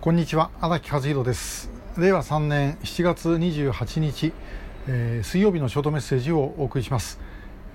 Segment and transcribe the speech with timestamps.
[0.00, 1.70] こんにちは荒木和弘です。
[1.98, 4.32] 令和3年7月28日、
[4.88, 7.20] えー、水曜日のショートメッセージをお送りします、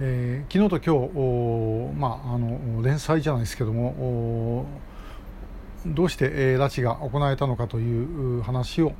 [0.00, 4.64] えー、昨日と今日まああの連載じゃないですけども
[5.84, 8.94] どうして、えー、拉致が行われたのかという話を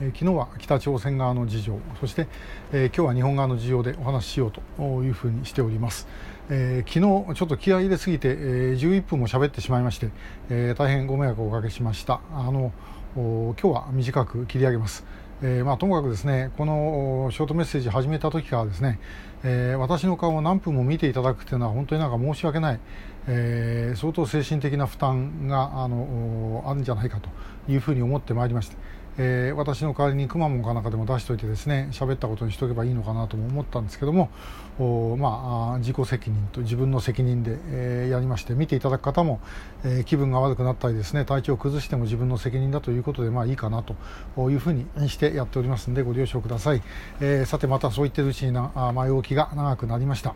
[0.00, 2.26] えー、昨日は北朝鮮側の事情そして、
[2.72, 6.08] えー、今日は日本側の事情でお話ししようというふうにしております、
[6.48, 10.10] えー、昨日ちょっと気合い入れすぎて、えー、11分も喋ってしまいまして、
[10.48, 12.72] えー、大変ご迷惑をおかけしましたあの
[13.14, 15.04] 今日は短く切り上げます
[15.42, 19.00] えーまあ、ともかくですねこのショートメッセージ始めた時からですね、
[19.42, 22.80] えー、私の顔を何分も見ていただくというのは本当になんか申し訳ない、
[23.26, 27.30] えー、相当精神的な負担があのあるんじゃないかと
[27.72, 28.76] いうふうに思ってまいりました。
[29.18, 34.30] えー、私の代わりにくまモンかなんかでも出しておいてですね喋ったことにしておけばいいのかなとも思ったんですけども
[34.78, 39.40] お、まあ、自己責任と自分の責任で、えー、やりまして見ていただく方も、
[39.84, 43.94] えー、気分が悪くなったりですね体調を崩しても自分の責任だということでまあいいかなと
[44.50, 46.82] いうふうにしてやっておりますのでご了承ください、
[47.20, 50.34] え、さてまたそう言ってるうちにな前置きが長くなりました。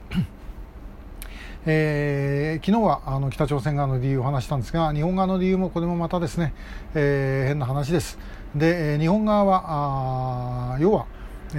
[1.67, 6.53] えー、昨日はあの北朝鮮側の理由を話したんですが日本側の理由もこれもまたですね、
[6.95, 8.19] えー、変な話です
[8.55, 11.06] で日本側はあ要は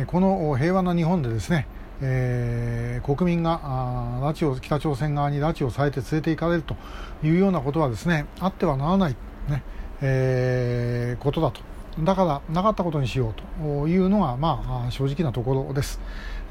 [0.08, 1.68] この平和な日本でですね
[2.02, 6.76] えー、国民があ拉致を北朝鮮側に拉致をされて連れて行かれると
[7.24, 9.16] いうようなことはですねあってはならない、
[9.48, 9.64] ね
[10.02, 11.62] えー、ことだと
[12.04, 16.02] だからなかったことにしようというのが、まあ、正直なところです。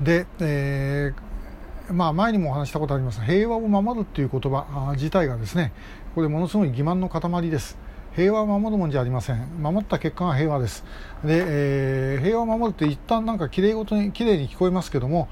[0.00, 1.33] で、えー
[1.90, 5.72] まあ、前にもお話したことあります平和を守るという言葉自体がですね
[6.14, 7.76] これものすごい欺瞞の塊です。
[8.14, 9.60] 平和を守るもんじゃありません。
[9.60, 10.84] 守った結果が平和です。
[11.24, 15.28] で、えー、平和を守るって一旦なんかきれいごとにきれいに聞こえますけども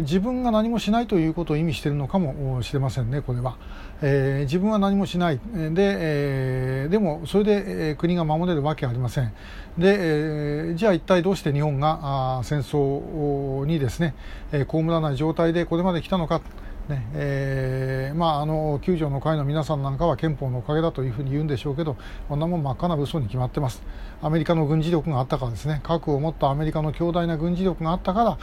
[0.00, 3.56] 自分が何もしないということを意味しているのかもしれませんねこれは、
[4.02, 5.38] えー、自分は何もしない。
[5.38, 9.32] で、えー、でもそれで、国が守れるわけありません。
[9.78, 14.14] で、えー、じゃあ一体どうして日本があ戦争にですね、
[14.50, 16.40] えー、被らない状態でこれまで来たのか。
[16.88, 21.96] ねえーまあ、あの救助の会の皆さんなんかは憲法のおかげだというふうに言うんでしょうけど
[22.28, 23.82] こんなもん真っ赤な嘘に決まってます。
[24.22, 25.80] アメリカの軍事力があったからですね。
[25.82, 28.38] 核を持ったアメリカの強大な軍事力があったから、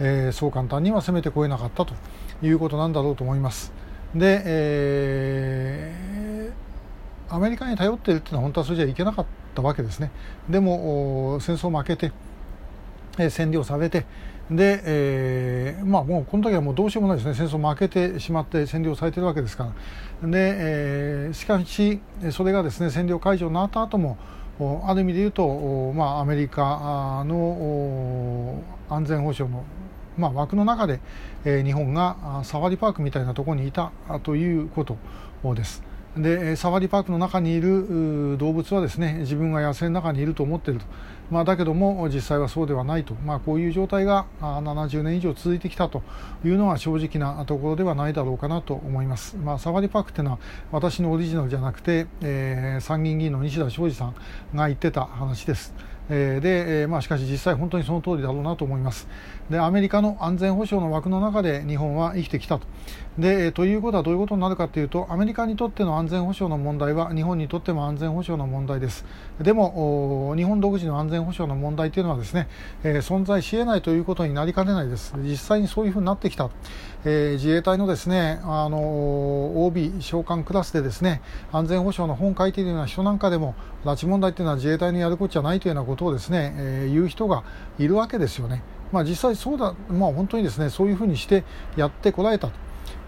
[0.00, 1.94] えー、そう簡単には攻めてこえなかったと
[2.40, 3.72] いうことなんだろうと思います。
[4.14, 10.12] で、えー、アメリカに頼っているというのは本当はそれじゃいけなかったわけですね。
[10.48, 12.12] でも戦争負けて
[13.16, 14.06] 占領されて
[14.50, 19.72] で、えー、まあもうこの時はもうどうしようもないですね戦争負けてしまって占領されてるわけですか
[20.22, 22.00] らで、えー、しかし
[22.32, 24.16] それがですね占領解除になった後も
[24.86, 29.64] ある意味で言うと、まあ、アメリカの安全保障の、
[30.16, 31.00] まあ、枠の中で、
[31.44, 33.92] えー、日本がサファリパークみたいなところにいた
[34.24, 34.96] ということ
[35.54, 35.87] です。
[36.16, 40.86] でサファリパークの中にいる動物はですね自分が野生の中にいると思っていると、
[41.30, 46.02] まあ、だけども実際はそうではないと、まあ、こういう状態が70年以上続いてきたと
[46.44, 50.38] いうのは正直なところではないだろうかなと思います、まあ、サファリパークっていうのは
[50.72, 54.14] 私のオリジナルじゃなくて、えー、参議院議員の西田昌司さん
[54.54, 55.74] が言ってた話です。
[56.10, 59.08] えで、えまあ、しかし実際本当にその通りだろうなと思います。
[59.50, 62.66] でアメリカの安全保障の枠の中で日本は生きてきたと。
[63.18, 69.04] で、えということはどういうことになるかというとアメリカにとっての安全保障の問題は日本にとっても安全保障の問題です。
[69.40, 72.48] でも日本独自の安全保障の問題というのはですね、
[72.84, 75.14] え存在し得ないということになりかねないです。
[75.18, 76.50] 実際にそういうふうになってきた、
[77.04, 81.20] え自衛隊のですねあの OB 召喚クラスでですね
[81.52, 83.54] 安全保障の本を書いているような人なんかでも
[83.84, 87.44] 拉致問題というのは自衛隊のやることじゃないというようなことをですね、えー、言う人が
[87.78, 88.62] いるわけですよね。
[88.92, 91.44] まあ、実際そうだ、まあ、本当にですねそういうふうにして
[91.76, 92.54] やってこられたと。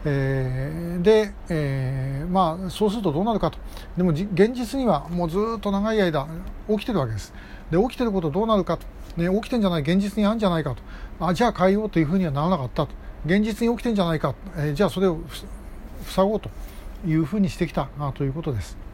[0.04, 3.58] えー、で、えー、まあ、そうするとどうなるかと、
[3.96, 6.26] でも現実にはもうずっと長い間
[6.68, 7.34] 起きてるわけです。
[7.70, 8.86] で起きてることどうなるかと、
[9.22, 10.82] ね、起きてんじゃない、現実にあるんじゃないかと、
[11.26, 12.92] あじゃあ変えようというふうにはならなかったと、
[13.26, 15.18] 現実に起きてんじゃないか、えー、じゃあそれを
[16.04, 16.48] 塞ごうと
[17.06, 18.89] いうふうにしてきたということです。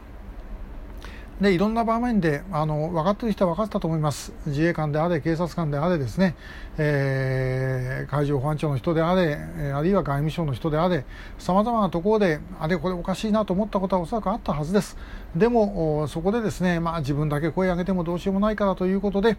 [1.41, 4.33] でいろんな場面であの分かっている人は分かったと思います。
[4.47, 6.35] 自衛官であれ警察官であれですね、
[6.79, 9.35] えー、海上保安庁の人であれ
[9.71, 11.05] あるいは外務省の人であれ
[11.37, 14.97] さまざまなところであれこれおかしいなと思ったことはおそらくあったはずです。
[15.35, 19.37] でもそこでですね、まあ、自分だけ声を上げてもどうしようもないからということで、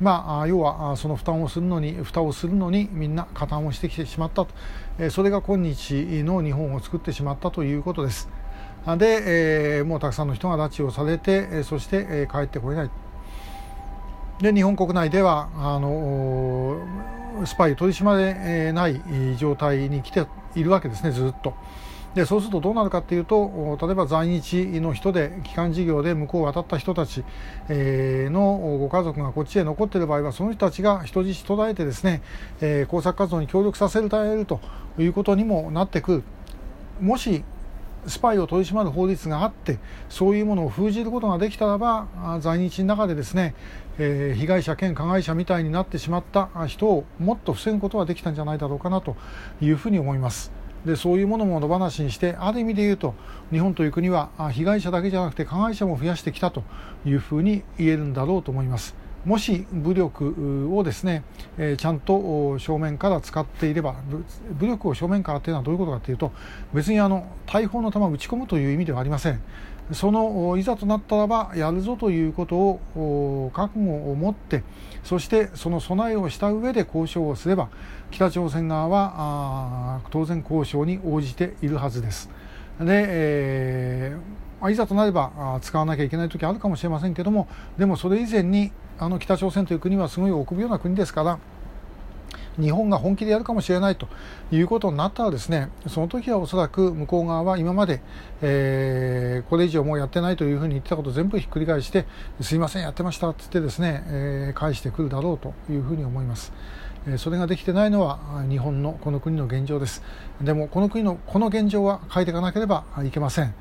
[0.00, 4.48] まあ、要はその負担をするのに蓋をするのにみんな加担をしてきてしまったと。
[5.10, 8.30] それが今日の日本を作ってしまったということです。
[8.86, 12.90] で、えー、もうたくさんの人が拉致をされてそして、えー、帰ってこれない
[14.40, 16.80] で日本国内ではあの
[17.46, 19.00] スパイ取り締まれない
[19.38, 21.54] 状態に来ているわけですねずっと。
[22.14, 27.24] でそうするとどうなるかっていうと例えば在日の人で帰還事業で向こうを渡った人たち、
[27.68, 32.22] のご家族がこっちへ残っている場合はその人たちが人質途絶えてですね、
[32.86, 34.60] 工作活動に協力させると
[34.96, 36.22] いうことにもなってくる
[37.00, 37.42] もし
[38.06, 39.78] スパイを取り締まる法律があって
[40.08, 43.54] そういうものを封じることができたらば在日の中でですね、
[43.98, 49.16] えー、被害者兼加害者みたいになってしまった人をもっと防ぐことができたんじゃないだろうかなと
[49.60, 50.52] いうふうに思います。
[50.84, 53.14] でそういうものも野放しにしてある意味で言うと
[53.50, 56.62] 日本という国は被害者だけじゃなくて加害者も増やしてきたと
[57.06, 59.03] いうふうに言えるんだろうと思います。
[59.24, 61.22] もし武力をですね、
[61.56, 63.96] えちゃんと正面から使っていれば
[64.58, 66.32] 武力を正面からというのはどういうことかというと
[66.72, 69.40] 別にあの大砲の弾を撃ち込むという意味ではありません
[69.92, 74.62] そのいざとなったらばやるぞということを覚悟を持って
[75.02, 77.68] そしてその備えをした上で交渉をすれば
[78.10, 82.30] 北朝鮮側は当然交渉に応じているはずです。
[82.80, 87.46] で、えー、いざとなれば使わなきゃいけない時あるかもしれませんけども
[87.78, 91.38] でもそれ以前にあの北朝鮮という国はすごい臆病な国ですから
[92.60, 94.08] 日本が本気でやるかもしれないと
[94.52, 98.00] いうことになったらですねその時はおそらく向こう側は今まで、
[98.42, 102.06] えー、これ以上もうやってないというふうに言ってたことを全部ひっくり返して
[102.40, 106.52] すいませんやってましたって言ってですね、えー、返してくるだろうというふうに思います。
[107.18, 108.18] それができてないのは
[108.48, 110.02] 日本のこの国の現状です。
[110.40, 113.54] でもこの国のこの現状は変えていかなければいけません。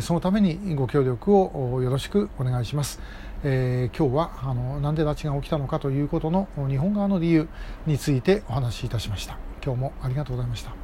[0.00, 2.98] そのためにご協力をよろしくお願いします。
[3.42, 7.48] えー、今日はあのなんで拉致が起きたのかということの日本側の理由
[7.86, 9.38] についてお話しいたしました。
[9.64, 10.79] 今日もありがとうございました。